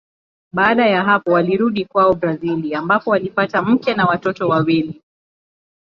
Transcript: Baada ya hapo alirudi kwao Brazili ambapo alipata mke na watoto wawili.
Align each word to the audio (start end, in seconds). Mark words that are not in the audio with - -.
Baada 0.53 0.85
ya 0.87 1.03
hapo 1.03 1.37
alirudi 1.37 1.85
kwao 1.85 2.13
Brazili 2.13 2.73
ambapo 2.75 3.13
alipata 3.13 3.61
mke 3.61 3.93
na 3.93 4.05
watoto 4.05 4.49
wawili. 4.49 5.01